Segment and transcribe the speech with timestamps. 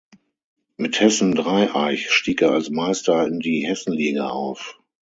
[0.77, 4.79] Mit Hessen Dreieich stieg er als Meister in die Hessenliga auf.